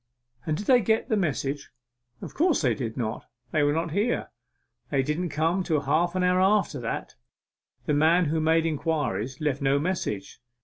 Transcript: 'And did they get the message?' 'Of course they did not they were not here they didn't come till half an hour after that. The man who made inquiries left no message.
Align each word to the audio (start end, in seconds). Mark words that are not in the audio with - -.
'And 0.47 0.57
did 0.57 0.65
they 0.65 0.81
get 0.81 1.09
the 1.09 1.15
message?' 1.15 1.69
'Of 2.23 2.33
course 2.33 2.63
they 2.63 2.73
did 2.73 2.97
not 2.97 3.27
they 3.51 3.61
were 3.61 3.71
not 3.71 3.91
here 3.91 4.31
they 4.89 5.03
didn't 5.03 5.29
come 5.29 5.61
till 5.61 5.81
half 5.81 6.15
an 6.15 6.23
hour 6.23 6.39
after 6.41 6.79
that. 6.79 7.13
The 7.85 7.93
man 7.93 8.25
who 8.25 8.39
made 8.41 8.65
inquiries 8.65 9.39
left 9.39 9.61
no 9.61 9.77
message. 9.77 10.39